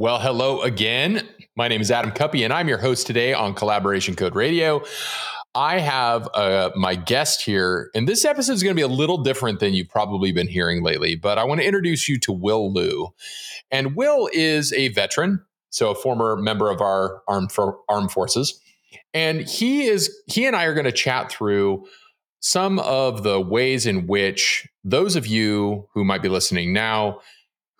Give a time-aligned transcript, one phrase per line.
[0.00, 1.28] Well, hello again.
[1.56, 4.82] My name is Adam Cuppy, and I'm your host today on Collaboration Code Radio.
[5.54, 9.18] I have uh, my guest here, and this episode is going to be a little
[9.18, 12.72] different than you've probably been hearing lately, but I want to introduce you to Will
[12.72, 13.08] Lu.
[13.70, 18.58] And Will is a veteran, so a former member of our armed, for, armed forces.
[19.12, 21.84] And he is he and I are going to chat through
[22.38, 27.20] some of the ways in which those of you who might be listening now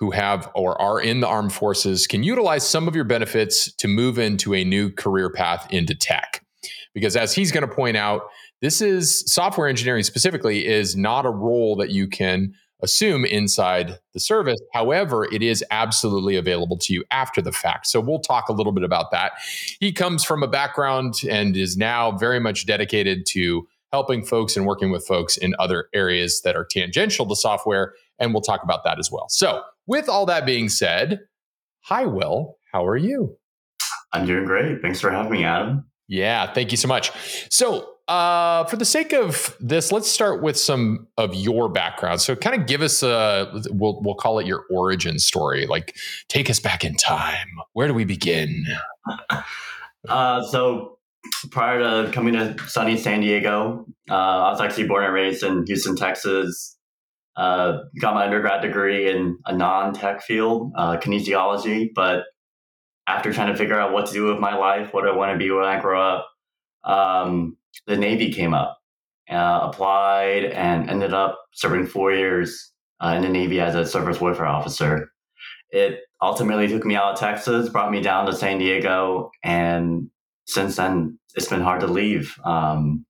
[0.00, 3.86] who have or are in the armed forces can utilize some of your benefits to
[3.86, 6.42] move into a new career path into tech.
[6.94, 8.22] Because as he's going to point out,
[8.62, 14.20] this is software engineering specifically is not a role that you can assume inside the
[14.20, 14.58] service.
[14.72, 17.86] However, it is absolutely available to you after the fact.
[17.86, 19.32] So we'll talk a little bit about that.
[19.80, 24.66] He comes from a background and is now very much dedicated to helping folks and
[24.66, 27.92] working with folks in other areas that are tangential to software.
[28.20, 29.26] And we'll talk about that as well.
[29.28, 31.20] So with all that being said,
[31.80, 32.56] hi, Will.
[32.72, 33.36] How are you?
[34.12, 34.82] I'm doing great.
[34.82, 35.86] Thanks for having me, Adam.
[36.08, 37.12] Yeah, thank you so much.
[37.50, 42.20] So, uh, for the sake of this, let's start with some of your background.
[42.20, 45.66] So, kind of give us a we'll we'll call it your origin story.
[45.66, 45.96] Like,
[46.28, 47.46] take us back in time.
[47.74, 48.64] Where do we begin?
[50.08, 50.98] uh, so,
[51.52, 55.64] prior to coming to sunny San Diego, uh, I was actually born and raised in
[55.66, 56.76] Houston, Texas.
[57.36, 61.90] Uh, got my undergrad degree in a non-tech field, uh, kinesiology.
[61.94, 62.24] But
[63.06, 65.38] after trying to figure out what to do with my life, what I want to
[65.38, 66.28] be when I grow up,
[66.84, 67.56] um,
[67.86, 68.76] the Navy came up.
[69.30, 74.20] Uh, applied and ended up serving four years uh, in the Navy as a surface
[74.20, 75.08] warfare officer.
[75.70, 80.10] It ultimately took me out of Texas, brought me down to San Diego, and
[80.46, 82.34] since then it's been hard to leave.
[82.44, 83.06] Um,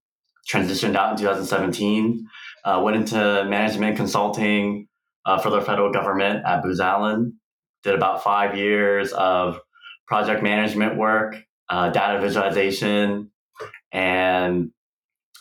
[0.50, 2.26] transitioned out in 2017
[2.64, 4.88] uh, went into management consulting
[5.24, 7.38] uh, for the federal government at Booz Allen.
[7.82, 9.58] Did about five years of
[10.06, 11.36] project management work,
[11.70, 13.30] uh, data visualization,
[13.92, 14.70] and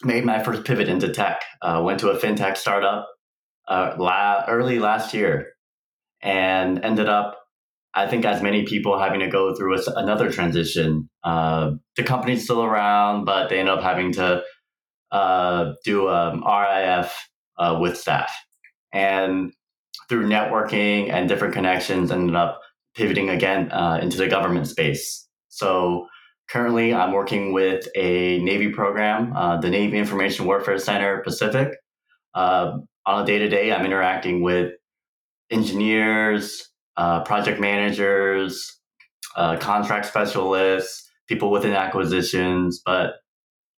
[0.03, 1.41] made my first pivot into tech.
[1.61, 3.07] Uh, went to a fintech startup
[3.67, 5.53] uh, la- early last year
[6.21, 7.39] and ended up
[7.93, 11.09] I think as many people having to go through another transition.
[11.23, 14.43] Uh, the company's still around, but they end up having to
[15.11, 18.33] uh, do um, RIF uh, with staff.
[18.93, 19.53] And
[20.07, 22.61] through networking and different connections, ended up
[22.95, 25.27] pivoting again uh, into the government space.
[25.49, 26.07] So
[26.49, 31.69] currently, I'm working with a Navy program, uh, the Navy Information Warfare Center Pacific.
[32.33, 34.73] Uh, on a day to day, I'm interacting with
[35.51, 38.79] engineers, uh, project managers,
[39.59, 43.13] contract specialists, people within acquisitions, but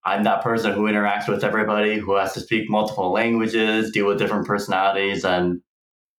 [0.05, 4.17] I'm that person who interacts with everybody, who has to speak multiple languages, deal with
[4.17, 5.61] different personalities, and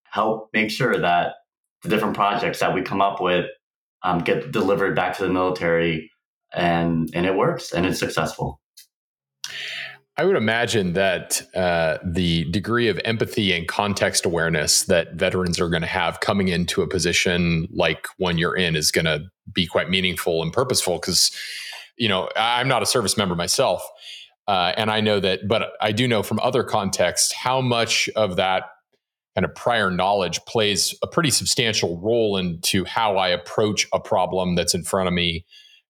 [0.04, 1.34] help make sure that
[1.82, 3.46] the different projects that we come up with
[4.02, 6.10] um, get delivered back to the military
[6.52, 8.60] and and it works and it's successful.
[10.18, 15.70] I would imagine that uh, the degree of empathy and context awareness that veterans are
[15.70, 19.66] going to have coming into a position like one you're in is going to be
[19.66, 21.34] quite meaningful and purposeful because
[21.96, 23.86] you know, I'm not a service member myself.
[24.48, 28.36] Uh, and I know that, but I do know from other contexts how much of
[28.36, 28.64] that
[29.34, 34.56] kind of prior knowledge plays a pretty substantial role into how I approach a problem
[34.56, 35.46] that's in front of me.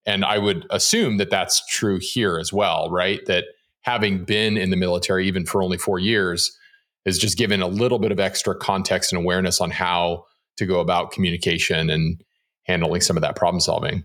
[0.07, 3.21] And I would assume that that's true here as well, right?
[3.27, 3.45] That
[3.83, 6.57] having been in the military, even for only four years,
[7.05, 10.25] is just given a little bit of extra context and awareness on how
[10.57, 12.23] to go about communication and
[12.65, 14.05] handling some of that problem solving.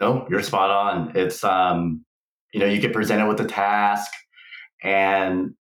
[0.00, 1.16] No, you're spot on.
[1.16, 2.04] It's um,
[2.52, 4.10] you know, you get presented with a task
[4.82, 5.54] and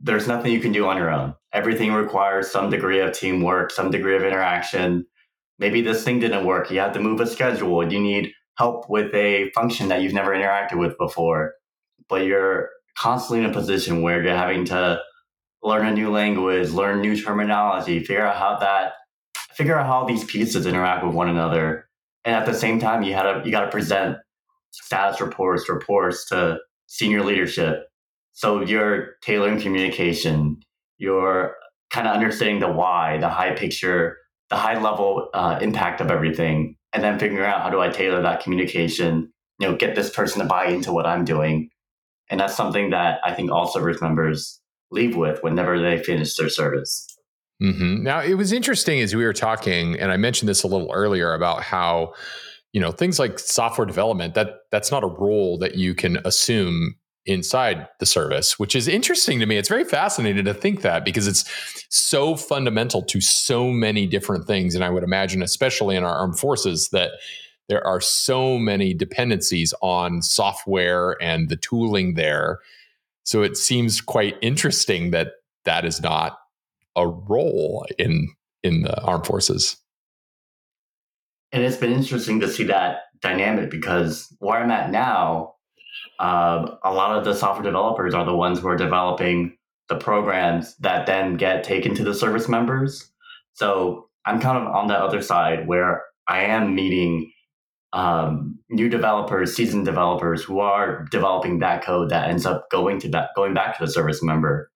[0.00, 1.34] there's nothing you can do on your own.
[1.52, 5.06] Everything requires some degree of teamwork, some degree of interaction.
[5.58, 6.70] Maybe this thing didn't work.
[6.70, 7.90] You have to move a schedule.
[7.90, 11.54] You need help with a function that you've never interacted with before.
[12.08, 15.00] But you're constantly in a position where you're having to
[15.62, 18.94] learn a new language, learn new terminology, figure out how that
[19.54, 21.86] figure out how these pieces interact with one another
[22.24, 24.16] and at the same time you had to you got to present
[24.70, 27.84] status reports reports to senior leadership.
[28.32, 30.62] So you're tailoring communication
[31.02, 31.56] you're
[31.90, 34.16] kind of understanding the why the high picture
[34.50, 38.22] the high level uh, impact of everything and then figuring out how do i tailor
[38.22, 41.68] that communication you know get this person to buy into what i'm doing.
[42.30, 44.60] And that's something that i think all service members
[44.90, 47.06] leave with whenever they finish their service
[47.62, 48.02] Mm-hmm.
[48.02, 51.32] Now, it was interesting as we were talking, and I mentioned this a little earlier
[51.32, 52.12] about how,
[52.72, 56.96] you know, things like software development that that's not a role that you can assume
[57.24, 59.56] inside the service, which is interesting to me.
[59.56, 61.44] It's very fascinating to think that because it's
[61.88, 64.74] so fundamental to so many different things.
[64.74, 67.12] And I would imagine, especially in our armed forces, that
[67.68, 72.58] there are so many dependencies on software and the tooling there.
[73.22, 76.38] So it seems quite interesting that that is not
[76.96, 78.28] a role in
[78.62, 79.76] in the armed forces.
[81.52, 85.54] And it's been interesting to see that dynamic because where I'm at now,
[86.18, 89.56] um, a lot of the software developers are the ones who are developing
[89.88, 93.10] the programs that then get taken to the service members.
[93.54, 97.30] So I'm kind of on the other side where I am meeting
[97.92, 103.08] um, new developers, seasoned developers who are developing that code that ends up going to
[103.10, 104.70] that going back to the service member.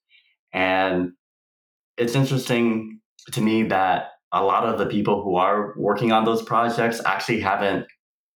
[0.52, 1.12] And
[1.96, 3.00] it's interesting
[3.32, 7.40] to me that a lot of the people who are working on those projects actually
[7.40, 7.86] haven't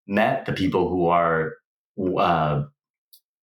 [0.06, 1.54] met the people who are
[2.18, 2.62] uh,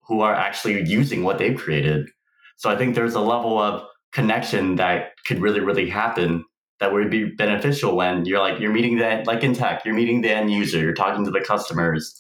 [0.07, 2.09] who are actually using what they've created.
[2.55, 3.83] So I think there's a level of
[4.13, 6.43] connection that could really, really happen
[6.79, 10.21] that would be beneficial when you're like you're meeting the like in tech, you're meeting
[10.21, 12.15] the end user, you're talking to the customers.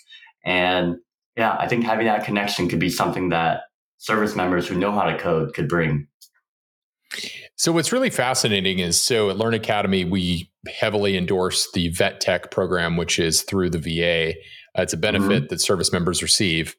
[0.45, 0.97] And
[1.35, 3.61] yeah, I think having that connection could be something that
[3.97, 6.07] service members who know how to code could bring.
[7.57, 12.51] So what's really fascinating is so at Learn Academy we heavily endorse the VET TEC
[12.51, 14.31] program, which is through the VA.
[14.77, 15.47] Uh, it's a benefit mm-hmm.
[15.47, 16.75] that service members receive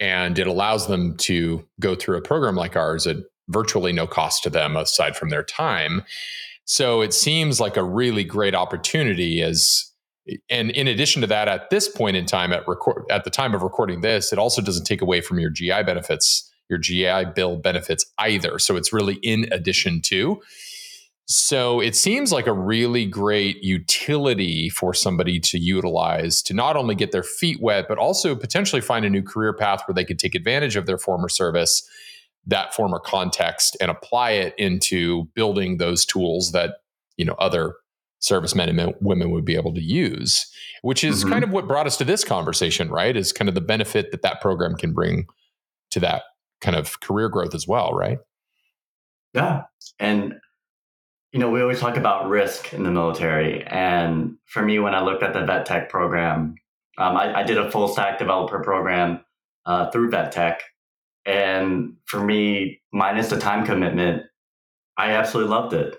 [0.00, 3.16] and it allows them to go through a program like ours at
[3.48, 6.02] virtually no cost to them aside from their time
[6.64, 9.90] so it seems like a really great opportunity as
[10.50, 13.54] and in addition to that at this point in time at record at the time
[13.54, 17.56] of recording this it also doesn't take away from your gi benefits your gi bill
[17.56, 20.40] benefits either so it's really in addition to
[21.30, 26.94] so it seems like a really great utility for somebody to utilize to not only
[26.94, 30.18] get their feet wet, but also potentially find a new career path where they could
[30.18, 31.86] take advantage of their former service,
[32.46, 36.76] that former context, and apply it into building those tools that
[37.18, 37.74] you know other
[38.20, 40.50] servicemen and women would be able to use.
[40.80, 41.32] Which is mm-hmm.
[41.32, 43.14] kind of what brought us to this conversation, right?
[43.14, 45.26] Is kind of the benefit that that program can bring
[45.90, 46.22] to that
[46.60, 48.18] kind of career growth as well, right?
[49.34, 49.62] Yeah,
[49.98, 50.34] and
[51.32, 53.64] you know, we always talk about risk in the military.
[53.66, 56.54] And for me, when I looked at the VET TEC program,
[56.96, 59.20] um, I, I, did a full stack developer program
[59.66, 60.62] uh, through VET TEC.
[61.26, 64.22] And for me, minus the time commitment,
[64.96, 65.96] I absolutely loved it.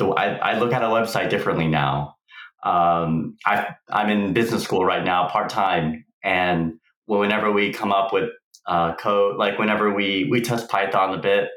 [0.00, 2.16] I, I look at a website differently now.
[2.62, 6.04] Um, I, I'm in business school right now, part time.
[6.22, 6.74] And
[7.06, 8.30] whenever we come up with
[8.68, 11.48] uh, code, like whenever we, we test Python a bit,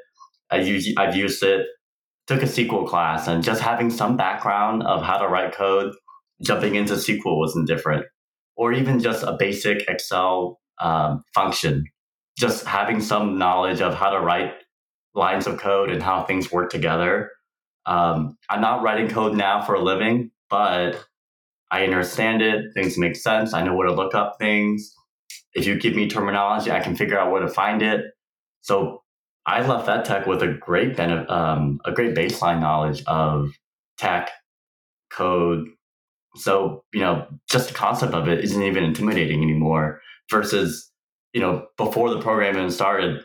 [0.49, 1.67] I use, I've used it
[2.31, 5.93] took a SQL class and just having some background of how to write code,
[6.41, 8.05] jumping into SQL wasn't different.
[8.55, 11.85] Or even just a basic Excel um, function,
[12.37, 14.53] just having some knowledge of how to write
[15.13, 17.31] lines of code and how things work together.
[17.85, 21.03] Um, I'm not writing code now for a living, but
[21.71, 22.73] I understand it.
[22.73, 23.53] Things make sense.
[23.53, 24.93] I know where to look up things.
[25.53, 28.05] If you give me terminology, I can figure out where to find it.
[28.61, 29.03] So
[29.45, 33.51] I left VET TEC with a great benefit, um, a great baseline knowledge of
[33.97, 34.29] tech,
[35.11, 35.67] code.
[36.35, 39.99] So, you know, just the concept of it isn't even intimidating anymore
[40.29, 40.89] versus,
[41.33, 43.21] you know, before the program even started,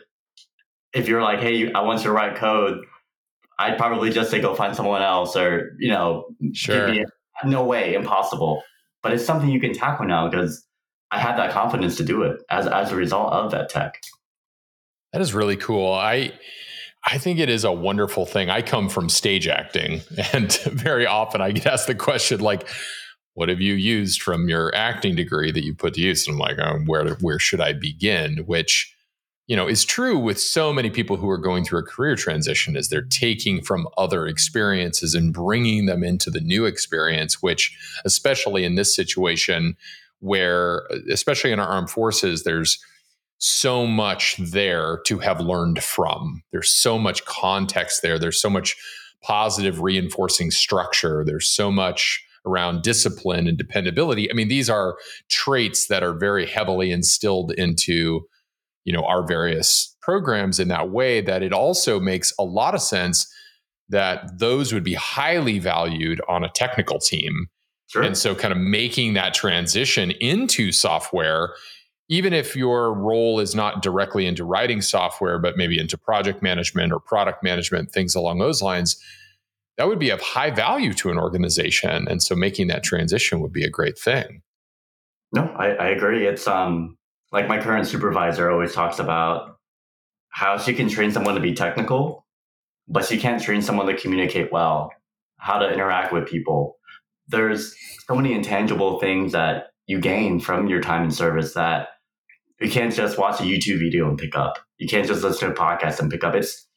[0.93, 2.79] if you're like, hey, I want you to write code,
[3.59, 6.93] I'd probably just say go find someone else or, you know, sure.
[7.45, 8.61] No way, impossible.
[9.03, 10.66] But it's something you can tackle now because
[11.11, 14.01] I had that confidence to do it as, as a result of VET TEC.
[15.13, 15.93] That is really cool.
[15.93, 16.33] I
[17.05, 18.49] I think it is a wonderful thing.
[18.49, 20.01] I come from stage acting,
[20.33, 22.67] and very often I get asked the question like,
[23.33, 26.39] "What have you used from your acting degree that you put to use?" And I'm
[26.39, 28.93] like, oh, "Where where should I begin?" Which
[29.47, 32.75] you know is true with so many people who are going through a career transition
[32.75, 38.65] is they're taking from other experiences and bringing them into the new experience which especially
[38.65, 39.77] in this situation
[40.19, 42.79] where uh, especially in our armed forces there's
[43.39, 46.41] so much there to have learned from.
[46.51, 48.17] There's so much context there.
[48.17, 48.75] There's so much
[49.23, 51.23] positive reinforcing structure.
[51.25, 54.31] There's so much around discipline and dependability.
[54.31, 54.97] I mean, these are
[55.29, 58.21] traits that are very heavily instilled into,
[58.85, 62.81] you know, our various programs in that way that it also makes a lot of
[62.81, 63.31] sense
[63.89, 67.47] that those would be highly valued on a technical team.
[67.87, 68.03] Sure.
[68.03, 71.53] And so kind of making that transition into software
[72.09, 76.93] even if your role is not directly into writing software, but maybe into project management
[76.93, 79.01] or product management, things along those lines,
[79.77, 82.07] that would be of high value to an organization.
[82.07, 84.41] And so making that transition would be a great thing.
[85.33, 86.25] No, I, I agree.
[86.25, 86.97] It's um
[87.31, 89.57] like my current supervisor always talks about
[90.29, 92.25] how she can train someone to be technical,
[92.87, 94.91] but she can't train someone to communicate well,
[95.37, 96.76] how to interact with people.
[97.27, 97.75] There's
[98.07, 101.89] so many intangible things that you gain from your time in service that
[102.59, 104.57] you can't just watch a YouTube video and pick up.
[104.77, 106.35] You can't just listen to a podcast and pick up.
[106.35, 106.67] It's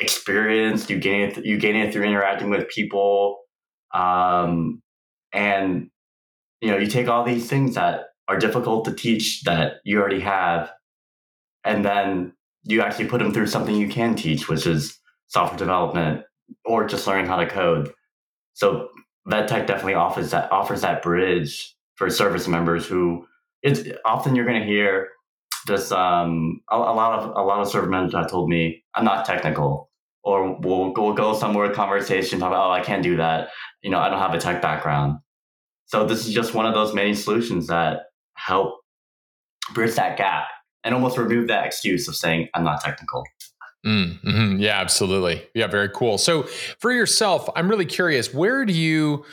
[0.00, 0.88] experience.
[0.90, 1.44] You gain it.
[1.44, 3.38] You gain it through interacting with people,
[3.94, 4.82] um,
[5.32, 5.90] and
[6.60, 10.20] you know you take all these things that are difficult to teach that you already
[10.20, 10.70] have,
[11.64, 12.32] and then
[12.64, 16.22] you actually put them through something you can teach, which is software development
[16.64, 17.92] or just learning how to code.
[18.54, 18.88] So
[19.30, 23.26] VET TEC definitely offers that offers that bridge for service members who
[23.62, 25.08] it's often you're going to hear
[25.66, 29.04] this um a, a, lot of a lot of service members have told me I'm
[29.04, 29.90] not technical
[30.22, 33.48] or we'll, we'll go somewhere conversation talk about oh I can't do that
[33.82, 35.18] you know I don't have a tech background
[35.86, 38.80] so this is just one of those many solutions that help
[39.74, 40.46] bridge that gap
[40.84, 43.24] and almost remove that excuse of saying I'm not technical.
[43.86, 45.46] Mm, hmm Yeah, absolutely.
[45.54, 46.18] Yeah, very cool.
[46.18, 46.42] So
[46.78, 49.24] for yourself, I'm really curious, where do you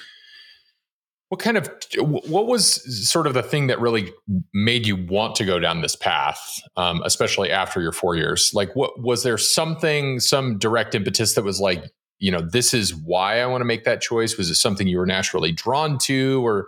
[1.29, 4.13] what kind of what was sort of the thing that really
[4.53, 6.39] made you want to go down this path
[6.77, 8.51] um, especially after your four years?
[8.53, 11.83] Like what was there something some direct impetus that was like
[12.19, 14.37] you know this is why i want to make that choice?
[14.37, 16.67] Was it something you were naturally drawn to or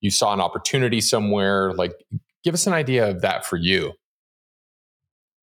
[0.00, 1.74] you saw an opportunity somewhere?
[1.74, 1.92] Like
[2.42, 3.92] give us an idea of that for you.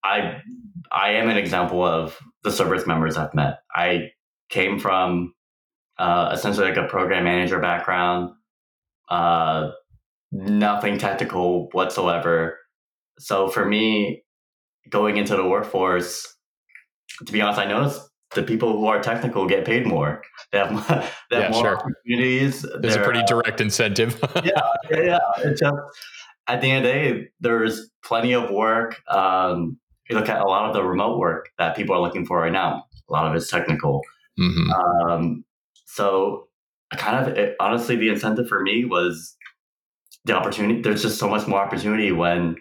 [0.04, 0.42] I
[0.92, 4.10] i am an example of the service members i've met i
[4.50, 5.34] came from
[5.98, 8.32] uh, essentially like a program manager background
[9.10, 9.72] uh,
[10.32, 12.58] nothing technical whatsoever.
[13.20, 14.24] So for me,
[14.90, 16.36] going into the workforce,
[17.26, 18.02] to be honest, I noticed
[18.36, 20.22] the people who are technical get paid more.
[20.52, 20.70] They have,
[21.30, 21.78] they have yeah, more sure.
[21.78, 22.66] opportunities.
[22.80, 24.20] There's a pretty direct incentive.
[24.44, 24.52] yeah,
[24.92, 25.20] yeah.
[25.40, 25.76] It's just
[26.48, 29.02] at the end of the day, there's plenty of work.
[29.08, 32.40] Um, you look at a lot of the remote work that people are looking for
[32.40, 34.02] right now, a lot of it's technical.
[34.40, 34.72] Mm-hmm.
[34.72, 35.46] Um,
[35.86, 36.48] so
[36.98, 39.36] kind of it, honestly, the incentive for me was
[40.26, 40.82] the opportunity.
[40.82, 42.56] There's just so much more opportunity when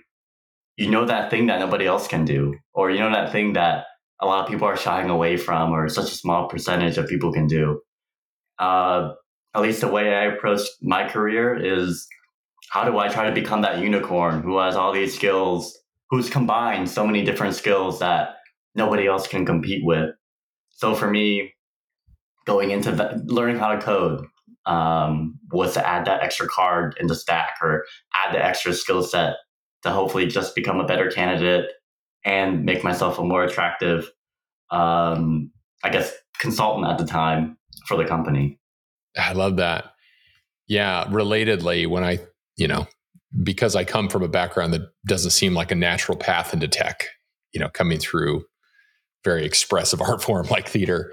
[0.77, 3.87] you know that thing that nobody else can do, or you know that thing that
[4.21, 7.33] a lot of people are shying away from, or such a small percentage of people
[7.33, 7.81] can do.
[8.59, 9.13] Uh,
[9.55, 12.07] at least the way I approach my career is
[12.71, 15.79] how do I try to become that unicorn who has all these skills,
[16.11, 18.37] who's combined so many different skills that
[18.75, 20.11] nobody else can compete with.
[20.71, 21.55] So for me,
[22.47, 24.25] going into the, learning how to code
[24.67, 27.85] um, was to add that extra card in the stack or
[28.15, 29.35] add the extra skill set
[29.83, 31.67] to hopefully just become a better candidate
[32.25, 34.11] and make myself a more attractive,
[34.71, 35.51] um,
[35.85, 38.59] I guess, consultant at the time for the company.
[39.17, 39.93] I love that.
[40.67, 41.05] Yeah.
[41.07, 42.19] Relatedly, when I,
[42.57, 42.87] you know,
[43.43, 47.05] because I come from a background that doesn't seem like a natural path into tech,
[47.53, 48.45] you know, coming through
[49.25, 51.13] very expressive art form like theater,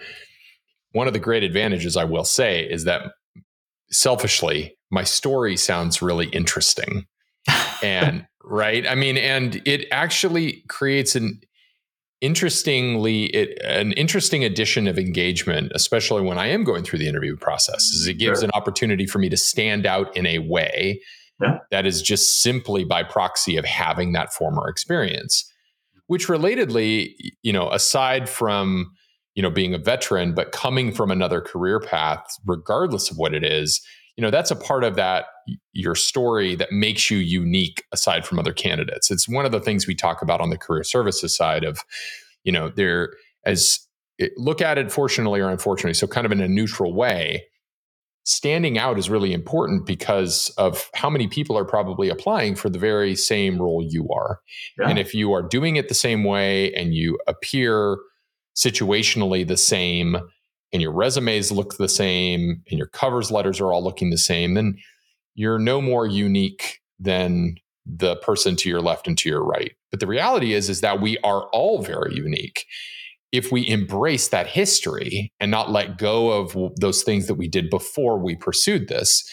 [0.91, 3.11] one of the great advantages I will say is that
[3.91, 7.05] selfishly, my story sounds really interesting.
[7.83, 11.41] and right, I mean, and it actually creates an
[12.21, 17.35] interestingly it, an interesting addition of engagement especially when i am going through the interview
[17.35, 18.45] process is it gives sure.
[18.45, 20.99] an opportunity for me to stand out in a way
[21.71, 25.51] that is just simply by proxy of having that former experience
[26.07, 27.13] which relatedly
[27.43, 28.91] you know aside from
[29.35, 33.43] you know being a veteran but coming from another career path regardless of what it
[33.43, 33.81] is
[34.17, 35.25] you know that's a part of that
[35.73, 39.11] your story that makes you unique aside from other candidates.
[39.11, 41.81] It's one of the things we talk about on the career services side of
[42.43, 43.13] you know there
[43.45, 43.79] as
[44.17, 47.45] it, look at it fortunately or unfortunately so kind of in a neutral way
[48.25, 52.79] standing out is really important because of how many people are probably applying for the
[52.79, 54.39] very same role you are
[54.79, 54.89] yeah.
[54.89, 57.97] and if you are doing it the same way and you appear
[58.55, 60.17] situationally the same
[60.71, 64.53] and your resumes look the same and your covers letters are all looking the same,
[64.53, 64.77] then
[65.35, 67.55] you're no more unique than
[67.85, 69.73] the person to your left and to your right.
[69.91, 72.65] But the reality is is that we are all very unique.
[73.35, 77.69] If we embrace that history and not let go of those things that we did
[77.69, 79.29] before we pursued this.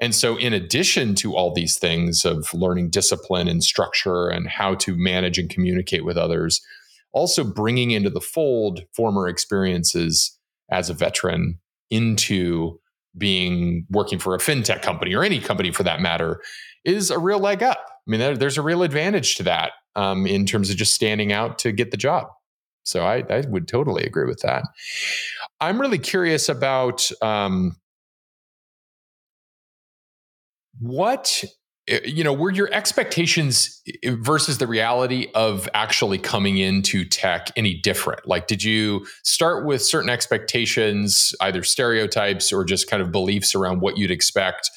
[0.00, 4.76] And so, in addition to all these things of learning discipline and structure and how
[4.76, 6.60] to manage and communicate with others,
[7.12, 10.38] also bringing into the fold former experiences
[10.70, 11.58] as a veteran
[11.90, 12.78] into
[13.16, 16.40] being working for a fintech company or any company for that matter
[16.84, 17.78] is a real leg up.
[17.86, 21.32] I mean, there, there's a real advantage to that um, in terms of just standing
[21.32, 22.28] out to get the job.
[22.88, 24.62] So I, I would totally agree with that.
[25.60, 27.76] I'm really curious about um,
[30.80, 31.44] what
[31.86, 37.50] eh, you know, were your expectations eh, versus the reality of actually coming into tech
[37.56, 38.26] any different?
[38.26, 43.80] Like, did you start with certain expectations, either stereotypes or just kind of beliefs around
[43.80, 44.70] what you'd expect,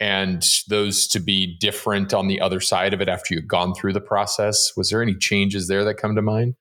[0.00, 3.92] and those to be different on the other side of it after you'd gone through
[3.92, 4.72] the process?
[4.76, 6.56] Was there any changes there that come to mind?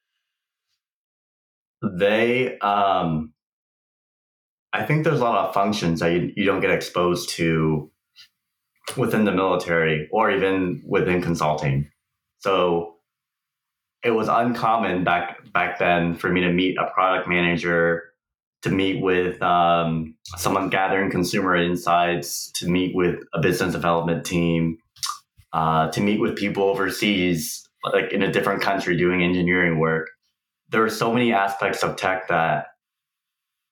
[1.82, 3.34] They, um,
[4.74, 7.92] I think there's a lot of functions that you, you don't get exposed to
[8.98, 11.90] within the military or even within consulting.
[12.40, 12.96] So
[14.04, 18.04] it was uncommon back back then for me to meet a product manager,
[18.62, 24.78] to meet with um, someone gathering consumer insights, to meet with a business development team,
[25.54, 30.10] uh, to meet with people overseas, like in a different country doing engineering work.
[30.70, 32.68] There were so many aspects of tech that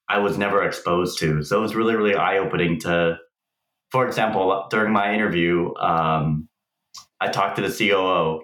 [0.10, 1.44] I was never exposed to.
[1.44, 3.18] So it was really, really eye opening to
[3.94, 6.50] for example, during my interview, um,
[7.22, 8.42] I talked to the COO,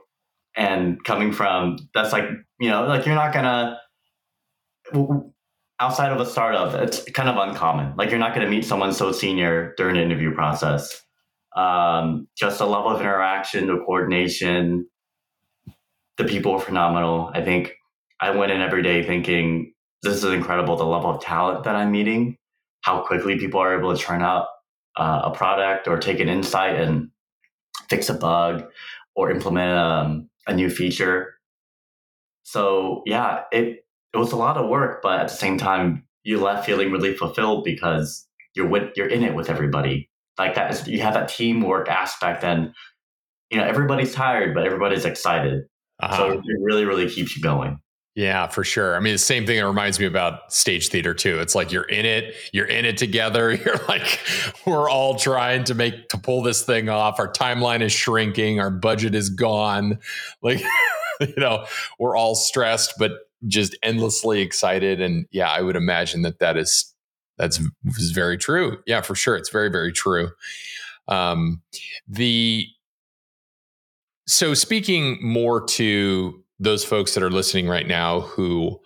[0.56, 2.26] and coming from that's like
[2.60, 3.80] you know like you're not gonna
[5.80, 7.96] outside of a startup, it's kind of uncommon.
[7.98, 11.02] Like you're not gonna meet someone so senior during an interview process.
[11.56, 14.88] Um, just the level of interaction, the coordination,
[16.18, 17.32] the people are phenomenal.
[17.34, 17.74] I think
[18.20, 20.76] I went in every day thinking this is incredible.
[20.76, 22.38] The level of talent that I'm meeting,
[22.82, 24.48] how quickly people are able to turn out
[24.96, 27.10] uh, a product or take an insight and
[27.90, 28.66] fix a bug
[29.16, 31.36] or implement um, a new feature.
[32.44, 36.42] So yeah, it it was a lot of work, but at the same time, you
[36.42, 40.10] left feeling really fulfilled because you're with you're in it with everybody.
[40.38, 42.74] Like that, is, you have that teamwork aspect, and
[43.52, 45.64] you know everybody's tired, but everybody's excited.
[46.02, 46.18] Uh-huh.
[46.18, 47.80] So it really, really keeps you going.
[48.20, 48.98] Yeah, for sure.
[48.98, 49.60] I mean, the same thing.
[49.60, 51.40] It reminds me about stage theater too.
[51.40, 53.54] It's like you're in it, you're in it together.
[53.66, 54.20] You're like,
[54.66, 57.18] we're all trying to make to pull this thing off.
[57.18, 58.60] Our timeline is shrinking.
[58.60, 60.00] Our budget is gone.
[60.42, 60.62] Like,
[61.22, 61.66] you know,
[61.98, 63.12] we're all stressed, but
[63.48, 65.00] just endlessly excited.
[65.00, 66.94] And yeah, I would imagine that that is
[67.38, 67.62] that's
[67.98, 68.80] is very true.
[68.86, 69.38] Yeah, for sure.
[69.38, 70.32] It's very very true.
[71.08, 71.62] Um,
[72.06, 72.68] the
[74.28, 78.80] so speaking more to those folks that are listening right now who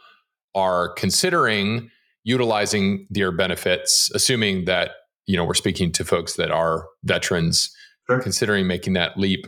[0.55, 1.89] are considering
[2.23, 4.91] utilizing their benefits, assuming that
[5.25, 7.73] you know we're speaking to folks that are veterans,
[8.07, 8.19] sure.
[8.21, 9.47] considering making that leap.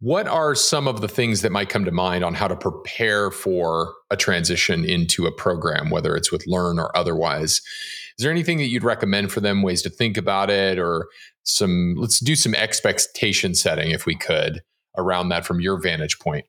[0.00, 3.30] What are some of the things that might come to mind on how to prepare
[3.30, 7.62] for a transition into a program, whether it's with Learn or otherwise?
[8.18, 11.08] Is there anything that you'd recommend for them, ways to think about it, or
[11.44, 14.62] some, let's do some expectation setting if we could
[14.96, 16.46] around that from your vantage point?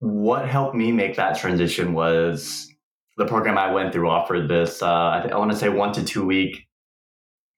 [0.00, 2.68] What helped me make that transition was
[3.16, 4.86] the program I went through offered this, uh,
[5.30, 6.66] I, want to say one to two week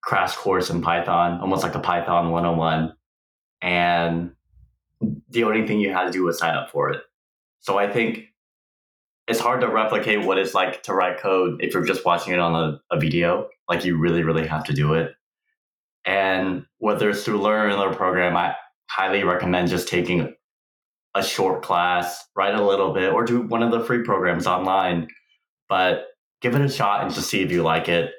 [0.02, 2.94] crash course in Python, almost like a Python 101.
[3.62, 4.32] And
[5.30, 7.00] the only thing you had to do was sign up for it.
[7.60, 8.24] So I think
[9.26, 12.38] it's hard to replicate what it's like to write code if you're just watching it
[12.38, 13.48] on a, a video.
[13.68, 15.14] Like you really, really have to do it.
[16.04, 18.54] And whether it's through Learn or program, I,
[18.88, 20.34] highly recommend just taking
[21.14, 25.08] a short class, write a little bit, or do one of the free programs online.
[25.68, 26.06] But
[26.40, 28.12] give it a shot and just see if you like it.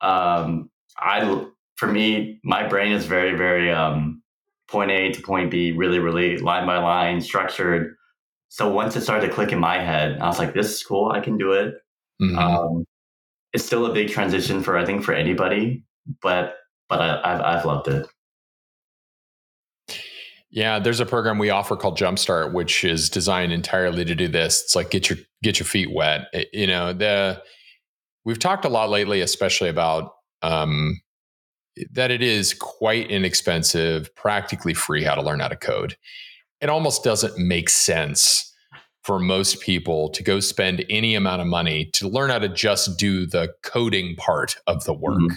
[0.00, 4.22] Um, I, for me, my brain is very, very um,
[4.68, 7.94] point A to point B, really, really line by line, structured.
[8.48, 11.10] So once it started to click in my head, I was like, "This is cool.
[11.10, 11.74] I can do it."
[12.20, 12.38] Mm-hmm.
[12.38, 12.84] Um,
[13.52, 15.84] it's still a big transition for I think for anybody,
[16.22, 16.56] but
[16.88, 18.08] but I, I've I've loved it.
[20.50, 24.62] Yeah, there's a program we offer called Jumpstart, which is designed entirely to do this.
[24.62, 26.28] It's like get your get your feet wet.
[26.32, 27.42] It, you know, the
[28.24, 31.00] we've talked a lot lately, especially about um,
[31.92, 35.96] that it is quite inexpensive, practically free how to learn how to code.
[36.60, 38.44] It almost doesn't make sense
[39.02, 42.98] for most people to go spend any amount of money to learn how to just
[42.98, 45.18] do the coding part of the work.
[45.18, 45.34] Mm-hmm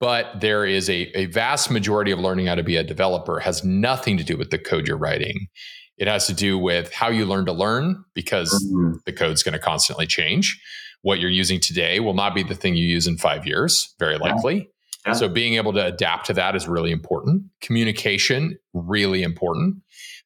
[0.00, 3.64] but there is a, a vast majority of learning how to be a developer has
[3.64, 5.48] nothing to do with the code you're writing.
[5.98, 8.96] It has to do with how you learn to learn because mm-hmm.
[9.06, 10.60] the code's going to constantly change.
[11.02, 14.18] What you're using today will not be the thing you use in five years, very
[14.18, 14.56] likely.
[14.56, 14.62] Yeah.
[15.06, 15.12] Yeah.
[15.12, 17.44] So being able to adapt to that is really important.
[17.60, 19.76] Communication, really important.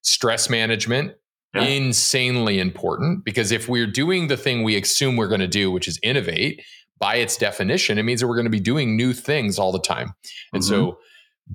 [0.02, 1.12] Stress management,
[1.54, 1.64] yeah.
[1.64, 5.86] insanely important because if we're doing the thing we assume we're going to do, which
[5.86, 6.62] is innovate,
[7.00, 9.80] by its definition, it means that we're going to be doing new things all the
[9.80, 10.14] time.
[10.52, 10.68] And mm-hmm.
[10.68, 10.98] so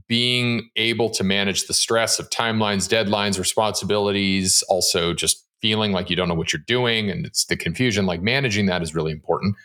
[0.08, 6.15] being able to manage the stress of timelines, deadlines, responsibilities, also just feeling like you
[6.15, 9.55] don't know what you're doing and it's the confusion, like managing that is really important.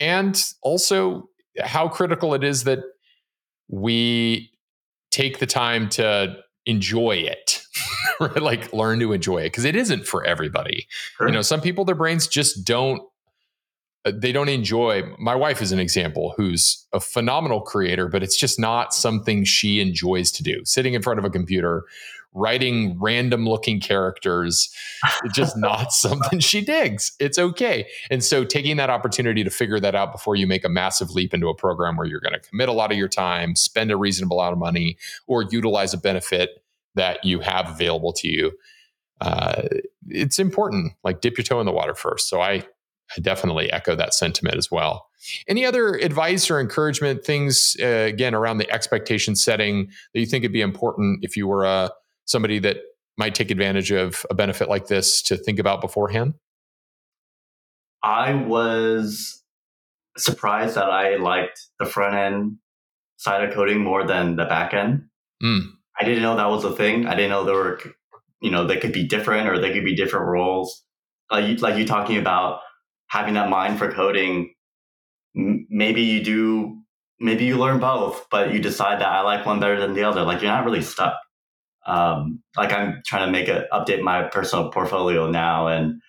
[0.00, 1.28] And also
[1.62, 2.80] how critical it is that
[3.68, 4.50] we
[5.10, 7.62] take the time to enjoy it,
[8.20, 8.36] right?
[8.42, 10.86] like learn to enjoy it because it isn't for everybody.
[11.16, 11.28] Sure.
[11.28, 13.02] You know, some people their brains just don't
[14.04, 18.58] they don't enjoy my wife is an example who's a phenomenal creator but it's just
[18.58, 20.60] not something she enjoys to do.
[20.64, 21.84] Sitting in front of a computer
[22.32, 24.72] writing random looking characters
[25.24, 27.12] it's just not something she digs.
[27.18, 27.88] It's okay.
[28.10, 31.34] And so taking that opportunity to figure that out before you make a massive leap
[31.34, 33.96] into a program where you're going to commit a lot of your time spend a
[33.96, 38.52] reasonable amount of money or utilize a benefit that you have available to you
[39.20, 39.62] uh,
[40.08, 40.94] it's important.
[41.04, 42.28] Like dip your toe in the water first.
[42.28, 42.64] So i
[43.16, 45.06] I definitely echo that sentiment as well.
[45.48, 50.42] Any other advice or encouragement things uh, again around the expectation setting that you think
[50.42, 51.88] would be important if you were uh,
[52.24, 52.78] somebody that
[53.18, 56.34] might take advantage of a benefit like this to think about beforehand?
[58.02, 59.42] I was
[60.16, 62.56] surprised that I liked the front end
[63.16, 65.04] side of coding more than the back end.
[65.42, 65.66] Mm.
[66.00, 67.06] I didn't know that was a thing.
[67.06, 67.80] I didn't know there were,
[68.40, 70.82] you know, they could be different or they could be different roles.
[71.30, 72.60] Like you, like you talking about
[73.10, 74.54] having that mind for coding,
[75.34, 76.80] maybe you do,
[77.18, 80.22] maybe you learn both, but you decide that I like one better than the other.
[80.22, 81.14] Like you're not really stuck.
[81.86, 86.00] Um, like I'm trying to make a update my personal portfolio now, and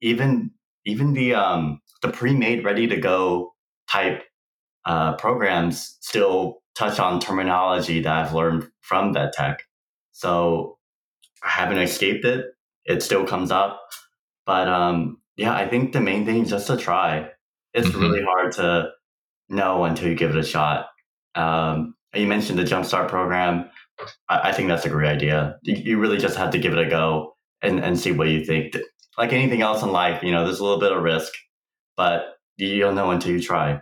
[0.00, 0.50] even
[0.84, 3.54] even the um, the pre-made, ready to go
[3.90, 4.24] type
[4.84, 9.62] uh, programs still touch on terminology that I've learned from VET TEC.
[10.12, 10.78] So
[11.44, 12.46] I haven't escaped it.
[12.84, 13.80] It still comes up,
[14.46, 17.30] but um, yeah, I think the main thing is just to try.
[17.72, 18.00] It's mm-hmm.
[18.00, 18.90] really hard to
[19.48, 20.88] know until you give it a shot.
[21.36, 23.70] Um, you mentioned the Jumpstart program.
[24.28, 25.56] I, I, think that's a great idea.
[25.62, 28.44] You, you, really just have to give it a go and, and see what you
[28.44, 28.76] think.
[29.16, 31.32] Like anything else in life, you know, there's a little bit of risk,
[31.96, 33.80] but you don't know until you try.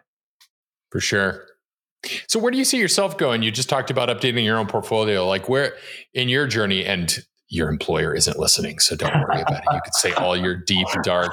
[0.90, 1.46] For sure.
[2.28, 3.42] So where do you see yourself going?
[3.42, 5.26] You just talked about updating your own portfolio.
[5.26, 5.74] Like where
[6.12, 9.64] in your journey, and your employer isn't listening, so don't worry about it.
[9.72, 11.30] You could say all your deep, dark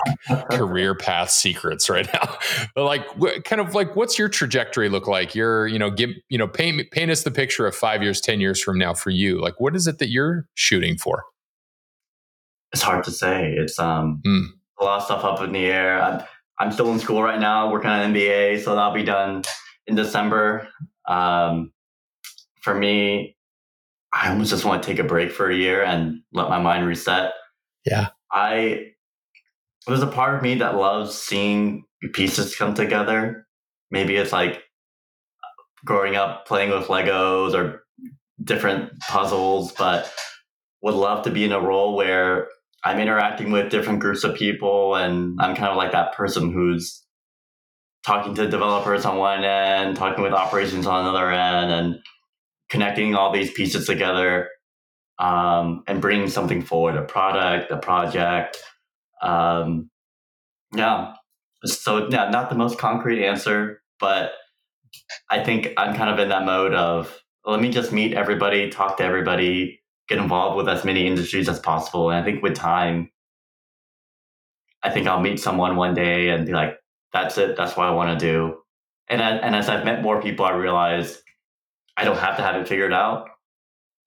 [0.51, 2.37] career path secrets right now.
[2.75, 5.35] But like, kind of like, what's your trajectory look like?
[5.35, 8.39] You're, you know, give, you know, paint paint us the picture of five years, ten
[8.39, 9.39] years from now for you.
[9.39, 11.23] Like, what is it that you're shooting for?
[12.71, 13.53] It's hard to say.
[13.57, 14.45] It's um mm.
[14.79, 16.01] a lot of stuff up in the air.
[16.01, 16.23] I'm
[16.59, 19.43] I'm still in school right now, working on MBA, so that'll be done
[19.87, 20.67] in December.
[21.07, 21.71] Um,
[22.61, 23.35] for me,
[24.13, 26.85] I almost just want to take a break for a year and let my mind
[26.85, 27.33] reset.
[27.85, 28.09] Yeah.
[28.31, 28.91] I
[29.87, 33.47] there's a part of me that loves seeing pieces come together.
[33.91, 34.61] Maybe it's like
[35.85, 37.83] growing up playing with Legos or
[38.41, 40.11] different puzzles, but
[40.81, 42.47] would love to be in a role where
[42.83, 47.01] I'm interacting with different groups of people and I'm kind of like that person who's
[48.05, 51.95] talking to developers on one end, talking with operations on another end, and
[52.73, 54.49] connecting all these pieces together
[55.19, 58.57] um, and bringing something forward a product, a project.
[59.21, 59.91] Um,
[60.75, 61.13] yeah.
[61.65, 64.31] So, yeah, not the most concrete answer, but
[65.29, 68.97] I think I'm kind of in that mode of let me just meet everybody, talk
[68.97, 72.09] to everybody, get involved with as many industries as possible.
[72.09, 73.11] And I think with time,
[74.81, 76.73] I think I'll meet someone one day and be like,
[77.13, 77.55] that's it.
[77.55, 78.55] That's what I want to do.
[79.09, 81.22] And, and as I've met more people, I realize
[81.97, 83.29] I don't have to have it figured out.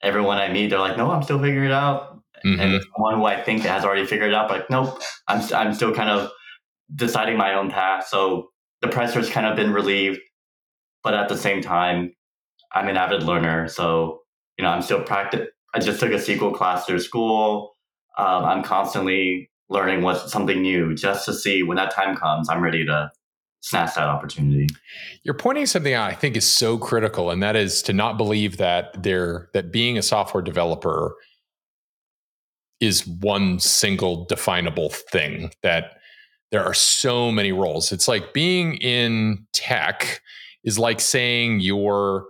[0.02, 2.20] Everyone I meet, they're like, no, I'm still figuring it out.
[2.44, 2.60] Mm-hmm.
[2.60, 5.94] And one who I think has already figured it out, like, nope, I'm, I'm still
[5.94, 6.30] kind of
[6.94, 8.06] deciding my own path.
[8.08, 8.50] So
[8.82, 10.20] the pressure's kind of been relieved.
[11.02, 12.12] But at the same time,
[12.72, 13.68] I'm an avid learner.
[13.68, 14.20] So,
[14.58, 15.48] you know, I'm still practice.
[15.74, 17.76] I just took a SQL class through school.
[18.18, 22.62] Um, I'm constantly learning what's something new just to see when that time comes, I'm
[22.62, 23.10] ready to
[23.60, 24.68] snatch that opportunity.
[25.22, 28.56] You're pointing something out I think is so critical, and that is to not believe
[28.58, 31.14] that there that being a software developer
[32.80, 35.50] is one single definable thing.
[35.62, 35.98] That
[36.52, 37.92] there are so many roles.
[37.92, 40.20] It's like being in tech
[40.64, 42.26] is like saying you're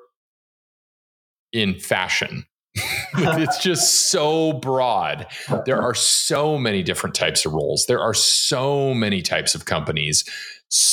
[1.53, 2.45] in fashion.
[3.19, 5.27] it's just so broad.
[5.65, 7.87] There are so many different types of roles.
[7.87, 10.25] There are so many types of companies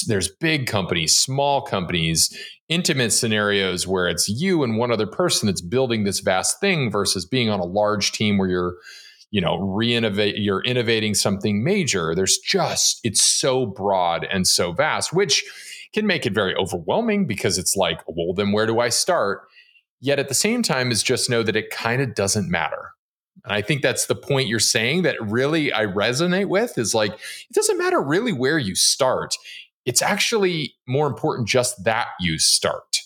[0.08, 2.36] there's big companies, small companies,
[2.70, 7.26] intimate scenarios where it's you and one other person that's building this vast thing versus
[7.26, 8.76] being on a large team where you're
[9.32, 15.12] you know reinnovate you're innovating something major there's just it's so broad and so vast
[15.12, 15.44] which
[15.94, 19.42] can make it very overwhelming because it's like well then where do i start
[20.04, 22.94] yet at the same time is just know that it kind of doesn't matter
[23.44, 27.12] and I think that's the point you're saying that really I resonate with is like,
[27.12, 29.36] it doesn't matter really where you start.
[29.86, 33.00] It's actually more important just that you start.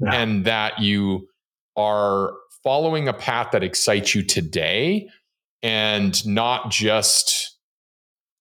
[0.00, 0.14] yeah.
[0.14, 1.28] and that you
[1.76, 2.32] are
[2.62, 5.08] following a path that excites you today
[5.62, 7.56] and not just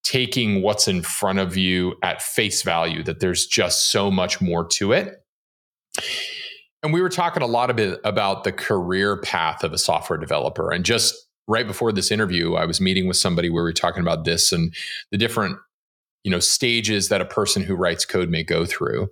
[0.03, 4.65] taking what's in front of you at face value, that there's just so much more
[4.65, 5.15] to it.
[6.87, 10.71] And we were talking a lot bit about the career path of a software developer.
[10.71, 11.13] And just
[11.45, 14.53] right before this interview, I was meeting with somebody where we were talking about this
[14.53, 14.73] and
[15.11, 15.57] the different,
[16.23, 19.09] you know, stages that a person who writes code may go through.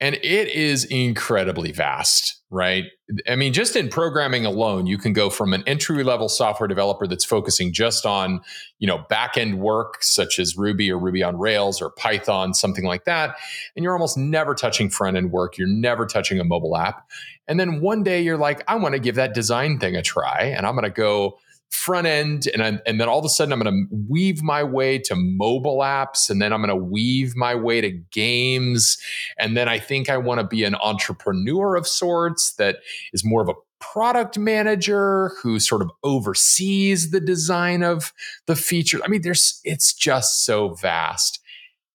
[0.00, 2.84] And it is incredibly vast, right?
[3.28, 7.06] I mean, just in programming alone, you can go from an entry level software developer
[7.06, 8.40] that's focusing just on,
[8.78, 12.84] you know, back end work such as Ruby or Ruby on Rails or Python, something
[12.84, 13.36] like that.
[13.74, 15.58] And you're almost never touching front end work.
[15.58, 17.10] You're never touching a mobile app.
[17.48, 20.54] And then one day you're like, I want to give that design thing a try
[20.56, 21.38] and I'm going to go
[21.74, 24.62] front end and I, and then all of a sudden I'm going to weave my
[24.62, 28.96] way to mobile apps and then I'm going to weave my way to games
[29.38, 32.76] and then I think I want to be an entrepreneur of sorts that
[33.12, 38.12] is more of a product manager who sort of oversees the design of
[38.46, 39.00] the feature.
[39.04, 41.40] I mean there's it's just so vast.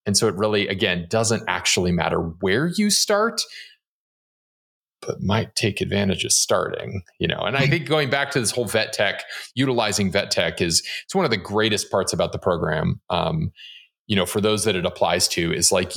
[0.06, 3.42] And so it really again doesn't actually matter where you start
[5.02, 7.40] but might take advantage of starting, you know.
[7.40, 9.24] And I think going back to this whole VET TEC,
[9.56, 13.00] utilizing VET TEC is it's one of the greatest parts about the program.
[13.10, 13.52] Um,
[14.08, 15.94] you know, for those that it applies to, is like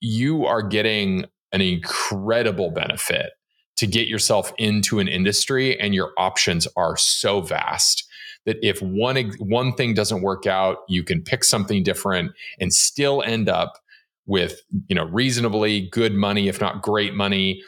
[0.00, 3.32] you are getting an incredible benefit
[3.76, 8.06] to get yourself into an industry, and your options are so vast
[8.46, 13.22] that if one one thing doesn't work out, you can pick something different and still
[13.22, 13.74] end up
[14.26, 17.62] with you know reasonably good money, if not great money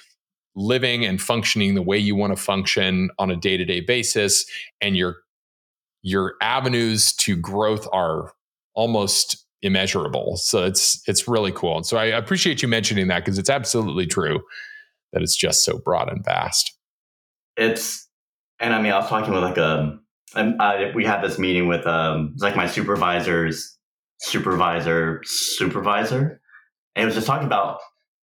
[0.54, 4.44] living and functioning the way you want to function on a day-to-day basis
[4.80, 5.16] and your
[6.02, 8.32] your avenues to growth are
[8.74, 10.36] almost immeasurable.
[10.36, 11.76] So it's it's really cool.
[11.76, 14.40] And so i appreciate you mentioning that because it's absolutely true
[15.12, 16.76] that it's just so broad and vast.
[17.56, 18.08] It's
[18.62, 19.98] and i mean i was talking with like a
[20.34, 23.76] um, I, we had this meeting with um like my supervisor's
[24.20, 26.40] supervisor supervisor
[26.94, 27.80] and it was just talking about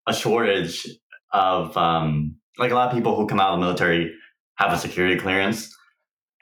[0.06, 0.86] a shortage
[1.32, 4.14] of um, like a lot of people who come out of the military
[4.56, 5.74] have a security clearance,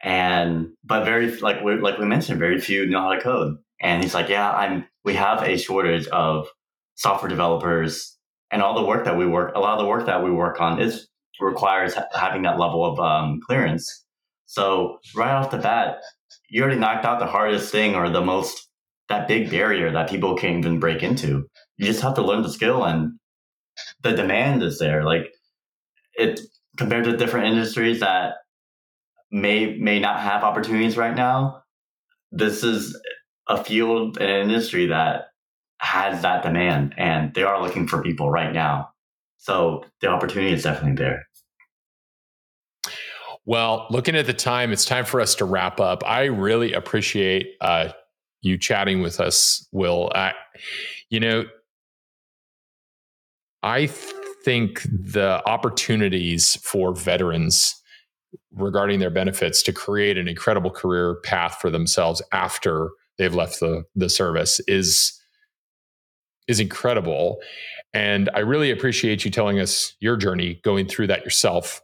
[0.02, 3.56] and but very like we like we mentioned, very few know how to code.
[3.80, 4.86] And he's like, yeah, I'm.
[5.04, 6.48] We have a shortage of
[6.94, 8.16] software developers,
[8.50, 10.60] and all the work that we work, a lot of the work that we work
[10.60, 11.08] on is
[11.40, 14.04] requires ha- having that level of um, clearance.
[14.46, 15.98] So right off the bat,
[16.48, 18.68] you already knocked out the hardest thing or the most
[19.08, 21.46] that big barrier that people can't even break into.
[21.76, 23.18] You just have to learn the skill and
[24.04, 25.02] the demand is there.
[25.02, 25.34] Like
[26.14, 26.40] it
[26.76, 28.34] compared to different industries that
[29.32, 31.62] may may not have opportunities right now.
[32.30, 32.96] This is
[33.48, 35.28] a field and an industry that
[35.78, 38.90] has that demand, and they are looking for people right now.
[39.38, 41.26] So the opportunity is definitely there.
[43.46, 46.02] Well, looking at the time, it's time for us to wrap up.
[46.06, 47.90] I really appreciate uh,
[48.40, 50.10] you chatting with us, Will.
[50.14, 50.32] I,
[51.10, 51.44] you know,
[53.64, 57.74] I think the opportunities for veterans
[58.52, 63.84] regarding their benefits to create an incredible career path for themselves after they've left the,
[63.96, 65.18] the service is
[66.46, 67.38] is incredible.
[67.94, 71.80] And i really appreciate you telling us your journey going through that yourself.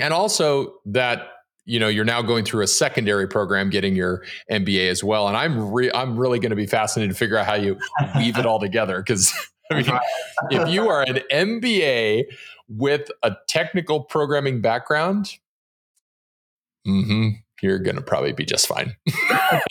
[0.00, 1.28] And also that
[1.66, 5.28] you know you're now going through a secondary program getting your mba as well.
[5.28, 7.78] And i'm re- i'm really going to be fascinated to figure out how you
[8.16, 9.34] weave it all together because
[9.72, 9.98] I mean,
[10.50, 12.24] if you are an MBA
[12.68, 15.32] with a technical programming background,
[16.86, 17.30] mm-hmm,
[17.62, 18.96] you're going to probably be just fine.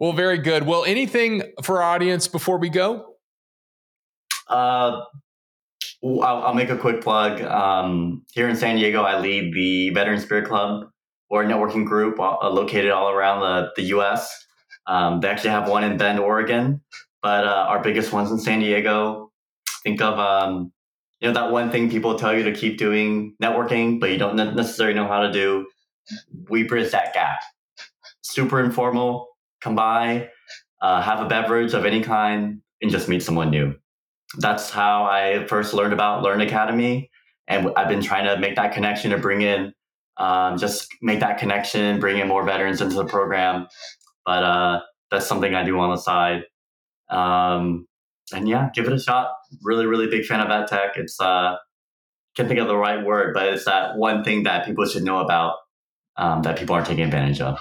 [0.00, 0.66] well, very good.
[0.66, 3.14] Well, anything for our audience before we go?
[4.48, 5.02] Uh,
[6.02, 7.42] I'll, I'll, make a quick plug.
[7.42, 10.88] Um, here in San Diego, I lead the Veterans Beer Club
[11.28, 14.46] or networking group uh, located all around the, the U.S.
[14.88, 16.80] Um, they actually have one in Bend, Oregon,
[17.22, 19.30] but uh, our biggest one's in San Diego.
[19.82, 20.72] Think of um,
[21.20, 24.34] you know that one thing people tell you to keep doing networking, but you don't
[24.34, 25.66] necessarily know how to do.
[26.48, 27.40] We bridge that gap.
[28.22, 29.28] Super informal.
[29.60, 30.30] Come by,
[30.80, 33.74] uh, have a beverage of any kind, and just meet someone new.
[34.38, 37.10] That's how I first learned about Learn Academy,
[37.46, 39.72] and I've been trying to make that connection to bring in,
[40.16, 43.66] um, just make that connection, bring in more veterans into the program
[44.28, 46.42] but uh, that's something I do on the side.
[47.08, 47.86] Um,
[48.30, 49.30] and yeah, give it a shot.
[49.62, 50.90] Really, really big fan of VET TEC.
[50.96, 51.56] It's uh,
[52.36, 55.20] can't think of the right word, but it's that one thing that people should know
[55.20, 55.54] about
[56.18, 57.58] um, that people aren't taking advantage of.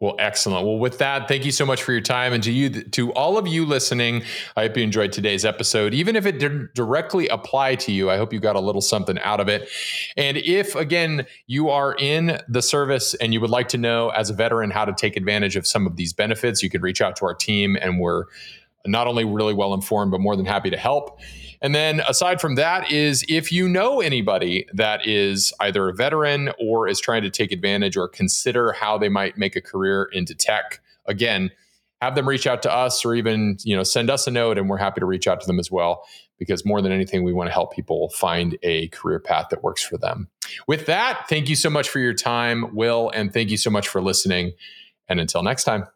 [0.00, 0.66] Well, excellent.
[0.66, 3.36] Well, with that, thank you so much for your time, and to you, to all
[3.36, 4.22] of you listening.
[4.56, 8.10] I hope you enjoyed today's episode, even if it didn't directly apply to you.
[8.10, 9.68] I hope you got a little something out of it.
[10.16, 14.30] And if again you are in the service and you would like to know as
[14.30, 17.14] a veteran how to take advantage of some of these benefits, you could reach out
[17.16, 18.24] to our team, and we're
[18.86, 21.20] not only really well informed, but more than happy to help.
[21.62, 26.52] And then aside from that is if you know anybody that is either a veteran
[26.58, 30.34] or is trying to take advantage or consider how they might make a career into
[30.34, 31.50] tech, again,
[32.00, 34.70] have them reach out to us or even, you know, send us a note and
[34.70, 36.02] we're happy to reach out to them as well
[36.38, 39.84] because more than anything we want to help people find a career path that works
[39.84, 40.28] for them.
[40.66, 43.86] With that, thank you so much for your time, Will, and thank you so much
[43.86, 44.52] for listening.
[45.08, 45.86] And until next time.